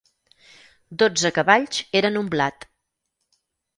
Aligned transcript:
Dotze 1.03 1.31
cavalls 1.37 1.83
eren 2.01 2.19
un 2.23 2.33
blat. 2.37 2.67